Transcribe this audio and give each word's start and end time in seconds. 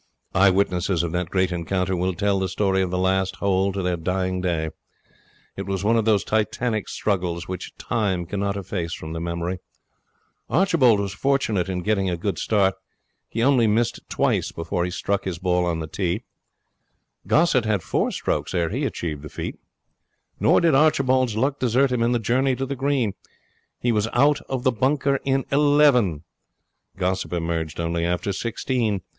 Eye 0.33 0.49
witnesses 0.49 1.03
of 1.03 1.11
that 1.11 1.29
great 1.29 1.51
encounter 1.51 1.95
will 1.95 2.15
tell 2.15 2.39
the 2.39 2.47
story 2.49 2.81
of 2.81 2.89
the 2.89 2.97
last 2.97 3.35
hole 3.35 3.71
to 3.71 3.83
their 3.83 3.97
dying 3.97 4.41
day. 4.41 4.71
It 5.55 5.67
was 5.67 5.83
one 5.83 5.95
of 5.95 6.05
those 6.05 6.23
Titanic 6.23 6.89
struggles 6.89 7.47
which 7.47 7.77
Time 7.77 8.25
cannot 8.25 8.57
efface 8.57 8.93
from 8.95 9.13
the 9.13 9.19
memory. 9.19 9.59
Archibald 10.49 10.99
was 10.99 11.13
fortunate 11.13 11.69
in 11.69 11.83
getting 11.83 12.09
a 12.09 12.17
good 12.17 12.39
start. 12.39 12.73
He 13.29 13.43
only 13.43 13.67
missed 13.67 13.99
twice 14.09 14.51
before 14.51 14.85
he 14.85 14.89
struck 14.89 15.25
his 15.25 15.37
ball 15.37 15.65
on 15.65 15.81
the 15.81 15.85
tee. 15.85 16.23
Gossett 17.27 17.65
had 17.65 17.83
four 17.83 18.09
strokes 18.09 18.55
ere 18.55 18.69
he 18.69 18.85
achieved 18.85 19.21
the 19.21 19.29
feat. 19.29 19.59
Nor 20.39 20.61
did 20.61 20.73
Archibald's 20.73 21.35
luck 21.37 21.59
desert 21.59 21.91
him 21.91 22.01
in 22.01 22.11
the 22.11 22.17
journey 22.17 22.55
to 22.55 22.65
the 22.65 22.75
green. 22.75 23.13
He 23.79 23.91
was 23.91 24.07
out 24.13 24.41
of 24.49 24.63
the 24.63 24.71
bunker 24.71 25.19
in 25.25 25.45
eleven. 25.51 26.23
Gossett 26.97 27.33
emerged 27.33 27.79
only 27.79 28.03
after 28.03 28.33
sixteen. 28.33 29.01